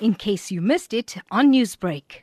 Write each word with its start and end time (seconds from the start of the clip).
in 0.00 0.14
case 0.14 0.50
you 0.50 0.60
missed 0.60 0.92
it 0.92 1.16
on 1.30 1.52
Newsbreak. 1.52 2.22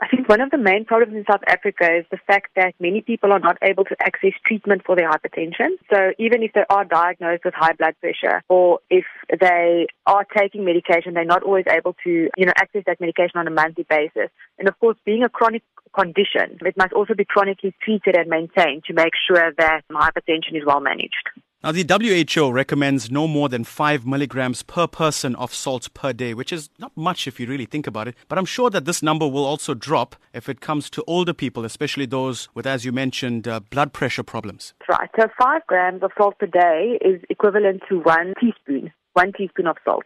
I 0.00 0.08
think 0.08 0.28
one 0.28 0.40
of 0.40 0.50
the 0.50 0.58
main 0.58 0.84
problems 0.84 1.16
in 1.16 1.24
South 1.30 1.40
Africa 1.46 1.96
is 1.96 2.04
the 2.10 2.18
fact 2.26 2.48
that 2.56 2.74
many 2.78 3.00
people 3.00 3.32
are 3.32 3.38
not 3.38 3.56
able 3.62 3.84
to 3.84 3.96
access 4.00 4.32
treatment 4.44 4.82
for 4.84 4.96
their 4.96 5.10
hypertension. 5.10 5.78
So 5.90 6.12
even 6.18 6.42
if 6.42 6.52
they 6.52 6.64
are 6.68 6.84
diagnosed 6.84 7.44
with 7.44 7.54
high 7.54 7.72
blood 7.72 7.94
pressure 8.00 8.42
or 8.48 8.80
if 8.90 9.04
they 9.40 9.86
are 10.06 10.26
taking 10.36 10.64
medication, 10.64 11.14
they're 11.14 11.24
not 11.24 11.42
always 11.42 11.64
able 11.70 11.94
to, 12.04 12.28
you 12.36 12.44
know, 12.44 12.52
access 12.56 12.82
that 12.86 13.00
medication 13.00 13.38
on 13.38 13.46
a 13.46 13.50
monthly 13.50 13.86
basis. 13.88 14.30
And 14.58 14.68
of 14.68 14.78
course, 14.78 14.98
being 15.06 15.22
a 15.22 15.28
chronic 15.28 15.62
condition, 15.94 16.58
it 16.60 16.76
must 16.76 16.92
also 16.92 17.14
be 17.14 17.24
chronically 17.24 17.74
treated 17.82 18.16
and 18.16 18.28
maintained 18.28 18.84
to 18.84 18.92
make 18.92 19.12
sure 19.26 19.52
that 19.56 19.82
hypertension 19.90 20.54
is 20.54 20.64
well 20.66 20.80
managed. 20.80 21.30
Now, 21.64 21.72
the 21.72 21.86
WHO 22.36 22.52
recommends 22.52 23.10
no 23.10 23.26
more 23.26 23.48
than 23.48 23.64
5 23.64 24.04
milligrams 24.04 24.62
per 24.62 24.86
person 24.86 25.34
of 25.36 25.54
salt 25.54 25.88
per 25.94 26.12
day, 26.12 26.34
which 26.34 26.52
is 26.52 26.68
not 26.78 26.94
much 26.94 27.26
if 27.26 27.40
you 27.40 27.46
really 27.46 27.64
think 27.64 27.86
about 27.86 28.06
it. 28.06 28.14
But 28.28 28.36
I'm 28.36 28.44
sure 28.44 28.68
that 28.68 28.84
this 28.84 29.02
number 29.02 29.26
will 29.26 29.46
also 29.46 29.72
drop 29.72 30.14
if 30.34 30.50
it 30.50 30.60
comes 30.60 30.90
to 30.90 31.02
older 31.06 31.32
people, 31.32 31.64
especially 31.64 32.04
those 32.04 32.50
with, 32.52 32.66
as 32.66 32.84
you 32.84 32.92
mentioned, 32.92 33.48
uh, 33.48 33.60
blood 33.60 33.94
pressure 33.94 34.22
problems. 34.22 34.74
Right. 34.90 35.08
So, 35.18 35.26
5 35.40 35.62
grams 35.66 36.02
of 36.02 36.10
salt 36.18 36.38
per 36.38 36.48
day 36.48 36.98
is 37.00 37.22
equivalent 37.30 37.80
to 37.88 38.00
one 38.00 38.34
teaspoon 38.38 38.92
one 39.14 39.32
teaspoon 39.32 39.66
of 39.66 39.76
salt. 39.84 40.04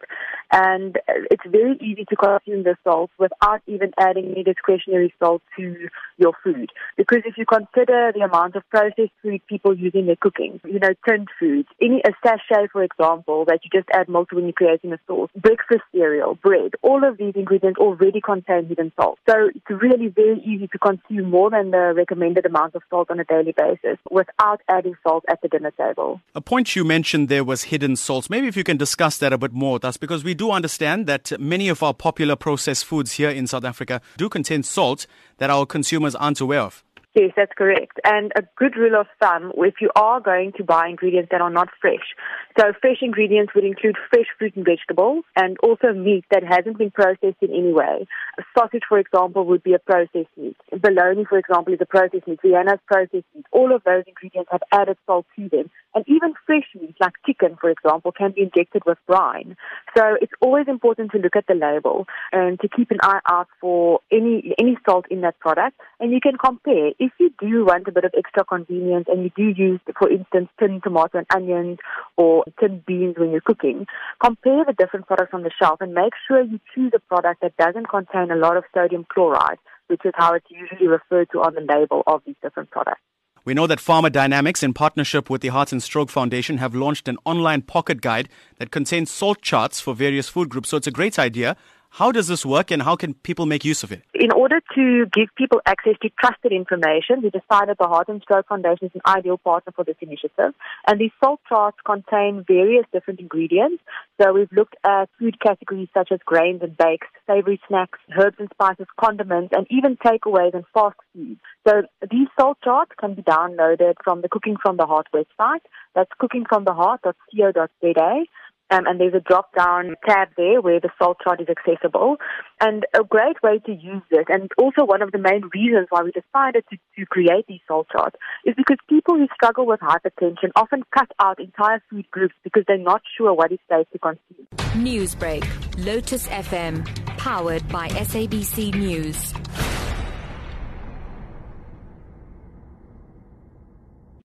And 0.51 0.97
it's 1.29 1.43
very 1.45 1.77
easy 1.81 2.05
to 2.05 2.15
consume 2.15 2.63
the 2.63 2.75
salt 2.83 3.11
without 3.19 3.61
even 3.67 3.91
adding 3.99 4.31
any 4.31 4.43
discretionary 4.43 5.13
salt 5.19 5.41
to 5.57 5.89
your 6.17 6.33
food. 6.43 6.71
Because 6.97 7.19
if 7.25 7.37
you 7.37 7.45
consider 7.45 8.11
the 8.15 8.21
amount 8.21 8.55
of 8.55 8.67
processed 8.69 9.11
food 9.21 9.41
people 9.47 9.77
use 9.77 9.91
in 9.93 10.07
their 10.07 10.15
cooking, 10.15 10.59
you 10.65 10.79
know, 10.79 10.93
tinned 11.07 11.27
foods, 11.39 11.67
any 11.81 12.01
a 12.05 12.11
sachet, 12.23 12.67
for 12.71 12.83
example, 12.83 13.45
that 13.45 13.59
you 13.63 13.69
just 13.73 13.89
add 13.93 14.07
to 14.07 14.35
when 14.35 14.45
you're 14.45 14.53
creating 14.53 14.93
a 14.93 14.99
sauce, 15.07 15.29
breakfast 15.35 15.81
cereal, 15.91 16.35
bread, 16.35 16.71
all 16.81 17.03
of 17.07 17.17
these 17.17 17.33
ingredients 17.35 17.79
already 17.79 18.21
contain 18.21 18.65
hidden 18.65 18.91
salt. 18.95 19.19
So 19.29 19.49
it's 19.53 19.81
really 19.81 20.07
very 20.07 20.39
easy 20.39 20.67
to 20.67 20.77
consume 20.77 21.29
more 21.29 21.49
than 21.49 21.71
the 21.71 21.93
recommended 21.95 22.45
amount 22.45 22.75
of 22.75 22.81
salt 22.89 23.09
on 23.11 23.19
a 23.19 23.23
daily 23.23 23.53
basis 23.55 23.97
without 24.09 24.61
adding 24.67 24.95
salt 25.03 25.25
at 25.29 25.41
the 25.41 25.47
dinner 25.47 25.71
table. 25.71 26.21
A 26.35 26.41
point 26.41 26.75
you 26.75 26.83
mentioned 26.83 27.29
there 27.29 27.43
was 27.43 27.63
hidden 27.63 27.95
salts. 27.95 28.29
Maybe 28.29 28.47
if 28.47 28.57
you 28.57 28.63
can 28.63 28.77
discuss 28.77 28.98
that 28.99 29.31
a 29.31 29.37
bit 29.37 29.53
more 29.53 29.73
with 29.73 29.85
us, 29.85 29.97
because 29.97 30.23
we 30.23 30.33
do 30.33 30.51
understand 30.51 31.07
that 31.07 31.31
many 31.39 31.69
of 31.69 31.81
our 31.81 31.93
popular 31.93 32.35
processed 32.35 32.83
foods 32.85 33.13
here 33.13 33.29
in 33.29 33.47
South 33.47 33.63
Africa 33.63 34.01
do 34.17 34.27
contain 34.27 34.61
salt 34.61 35.07
that 35.37 35.49
our 35.49 35.65
consumers 35.65 36.15
aren't 36.15 36.41
aware 36.41 36.61
of. 36.61 36.83
Yes, 37.15 37.31
that's 37.35 37.51
correct. 37.57 37.99
And 38.03 38.31
a 38.35 38.43
good 38.55 38.75
rule 38.77 38.95
of 38.99 39.07
thumb, 39.19 39.51
if 39.57 39.81
you 39.81 39.89
are 39.95 40.21
going 40.21 40.53
to 40.57 40.63
buy 40.63 40.87
ingredients 40.87 41.29
that 41.31 41.41
are 41.41 41.49
not 41.49 41.69
fresh, 41.81 42.13
so 42.57 42.71
fresh 42.79 42.97
ingredients 43.01 43.53
would 43.55 43.63
include 43.63 43.95
fresh 44.11 44.27
fruit 44.37 44.55
and 44.55 44.63
vegetables 44.63 45.23
and 45.35 45.57
also 45.63 45.91
meat 45.91 46.23
that 46.29 46.43
hasn't 46.43 46.77
been 46.77 46.91
processed 46.91 47.41
in 47.41 47.49
any 47.49 47.73
way. 47.73 48.05
A 48.37 48.43
sausage, 48.55 48.83
for 48.87 48.99
example, 48.99 49.45
would 49.47 49.63
be 49.63 49.73
a 49.73 49.79
processed 49.79 50.29
meat. 50.37 50.55
Bologna, 50.71 51.25
for 51.27 51.39
example, 51.39 51.73
is 51.73 51.81
a 51.81 51.85
processed 51.87 52.27
meat. 52.27 52.39
Vienna's 52.43 52.79
processed 52.85 53.25
meat. 53.33 53.45
All 53.51 53.73
of 53.73 53.83
those 53.85 54.03
ingredients 54.05 54.49
have 54.51 54.61
added 54.71 54.97
salt 55.07 55.25
to 55.35 55.49
them. 55.49 55.71
And 55.95 56.05
fresh 56.49 56.65
meat, 56.81 56.95
like 56.99 57.13
chicken, 57.27 57.55
for 57.61 57.69
example, 57.69 58.11
can 58.11 58.31
be 58.31 58.41
injected 58.41 58.81
with 58.87 58.97
brine. 59.05 59.55
So 59.95 60.17
it's 60.19 60.33
always 60.41 60.67
important 60.67 61.11
to 61.11 61.19
look 61.19 61.35
at 61.35 61.45
the 61.45 61.53
label 61.53 62.07
and 62.31 62.59
to 62.61 62.67
keep 62.67 62.89
an 62.89 62.97
eye 63.03 63.19
out 63.29 63.47
for 63.61 63.99
any 64.11 64.55
any 64.57 64.75
salt 64.83 65.05
in 65.11 65.21
that 65.21 65.37
product. 65.37 65.79
And 65.99 66.11
you 66.11 66.19
can 66.19 66.37
compare. 66.43 66.89
If 66.97 67.11
you 67.19 67.29
do 67.39 67.65
want 67.65 67.87
a 67.87 67.91
bit 67.91 68.03
of 68.03 68.15
extra 68.17 68.43
convenience 68.43 69.05
and 69.07 69.23
you 69.23 69.31
do 69.35 69.53
use, 69.55 69.79
for 69.95 70.09
instance, 70.09 70.49
tin 70.59 70.81
tomato 70.83 71.19
and 71.19 71.27
onions 71.35 71.77
or 72.17 72.45
tin 72.59 72.81
beans 72.87 73.15
when 73.19 73.29
you're 73.29 73.41
cooking, 73.41 73.85
compare 74.19 74.65
the 74.65 74.73
different 74.73 75.05
products 75.05 75.35
on 75.35 75.43
the 75.43 75.51
shelf 75.61 75.81
and 75.81 75.93
make 75.93 76.13
sure 76.27 76.41
you 76.41 76.59
choose 76.73 76.91
a 76.95 76.99
product 76.99 77.41
that 77.41 77.55
doesn't 77.57 77.89
contain 77.89 78.31
a 78.31 78.35
lot 78.35 78.57
of 78.57 78.63
sodium 78.73 79.05
chloride, 79.13 79.59
which 79.85 80.01
is 80.03 80.13
how 80.15 80.33
it's 80.33 80.49
usually 80.49 80.87
referred 80.87 81.29
to 81.31 81.41
on 81.41 81.53
the 81.53 81.61
label 81.61 82.01
of 82.07 82.23
these 82.25 82.35
different 82.41 82.71
products. 82.71 83.01
We 83.49 83.55
know 83.55 83.65
that 83.65 83.79
Pharma 83.79 84.11
Dynamics, 84.11 84.61
in 84.61 84.73
partnership 84.75 85.27
with 85.27 85.41
the 85.41 85.47
Heart 85.47 85.71
and 85.71 85.81
Stroke 85.81 86.11
Foundation, 86.11 86.59
have 86.59 86.75
launched 86.75 87.07
an 87.07 87.17
online 87.25 87.63
pocket 87.63 87.99
guide 87.99 88.29
that 88.59 88.69
contains 88.69 89.09
salt 89.09 89.41
charts 89.41 89.81
for 89.81 89.95
various 89.95 90.29
food 90.29 90.49
groups. 90.49 90.69
So 90.69 90.77
it's 90.77 90.85
a 90.85 90.91
great 90.91 91.17
idea. 91.17 91.57
How 91.89 92.11
does 92.11 92.27
this 92.27 92.45
work 92.45 92.71
and 92.71 92.81
how 92.81 92.95
can 92.95 93.13
people 93.13 93.45
make 93.45 93.65
use 93.65 93.83
of 93.83 93.91
it? 93.91 94.03
In 94.13 94.31
order 94.31 94.61
to 94.75 95.05
give 95.11 95.29
people 95.35 95.59
access 95.65 95.95
to 96.01 96.09
trusted 96.19 96.51
information, 96.51 97.21
we 97.21 97.29
decided 97.29 97.77
the 97.79 97.87
Heart 97.87 98.09
and 98.09 98.21
Stroke 98.21 98.47
Foundation 98.47 98.87
is 98.87 98.91
an 98.95 99.01
ideal 99.05 99.37
partner 99.37 99.73
for 99.75 99.83
this 99.83 99.97
initiative. 99.99 100.53
And 100.87 100.99
these 100.99 101.11
salt 101.21 101.41
charts 101.49 101.77
contain 101.85 102.45
various 102.47 102.85
different 102.93 103.19
ingredients. 103.19 103.83
So 104.21 104.33
we've 104.33 104.51
looked 104.51 104.75
at 104.85 105.09
food 105.17 105.39
categories 105.41 105.89
such 105.93 106.11
as 106.11 106.19
grains 106.25 106.61
and 106.61 106.77
bakes, 106.77 107.07
savory 107.27 107.59
snacks, 107.67 107.99
herbs 108.17 108.37
and 108.39 108.49
spices, 108.53 108.87
condiments, 108.99 109.53
and 109.55 109.67
even 109.69 109.97
takeaways 109.97 110.53
and 110.53 110.63
fast 110.73 110.95
food. 111.13 111.37
So 111.67 111.81
these 112.09 112.27
salt 112.39 112.59
charts 112.63 112.91
can 112.99 113.15
be 113.15 113.23
downloaded 113.23 113.95
from 114.03 114.21
the 114.21 114.29
Cooking 114.29 114.55
from 114.61 114.77
the 114.77 114.85
Heart 114.85 115.07
website. 115.13 115.61
That's 115.95 116.11
cookingfromtheheart.co.za. 116.21 118.25
Um, 118.71 118.85
and 118.85 118.99
there's 118.99 119.13
a 119.13 119.19
drop 119.19 119.55
down 119.55 119.95
tab 120.07 120.29
there 120.37 120.61
where 120.61 120.79
the 120.79 120.89
salt 121.01 121.17
chart 121.23 121.41
is 121.41 121.47
accessible. 121.49 122.17
And 122.61 122.85
a 122.93 123.03
great 123.03 123.41
way 123.41 123.59
to 123.65 123.71
use 123.71 124.03
this, 124.11 124.25
and 124.27 124.49
also 124.57 124.85
one 124.85 125.01
of 125.01 125.11
the 125.11 125.17
main 125.17 125.49
reasons 125.53 125.87
why 125.89 126.03
we 126.03 126.11
decided 126.11 126.63
to, 126.69 126.77
to 126.97 127.05
create 127.05 127.45
these 127.47 127.61
salt 127.67 127.87
charts, 127.91 128.15
is 128.45 128.53
because 128.55 128.77
people 128.89 129.15
who 129.15 129.27
struggle 129.33 129.65
with 129.65 129.79
hypertension 129.79 130.51
often 130.55 130.83
cut 130.95 131.09
out 131.19 131.39
entire 131.39 131.81
food 131.89 132.09
groups 132.11 132.35
because 132.43 132.63
they're 132.67 132.77
not 132.77 133.01
sure 133.17 133.33
what 133.33 133.51
is 133.51 133.59
safe 133.69 133.87
to 133.91 133.99
consume. 133.99 134.47
Newsbreak, 134.83 135.45
Lotus 135.85 136.27
FM, 136.27 136.85
powered 137.17 137.67
by 137.69 137.87
SABC 137.89 138.75
News. 138.75 139.68